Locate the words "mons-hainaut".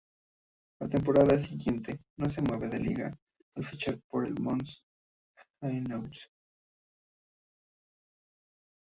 4.33-6.11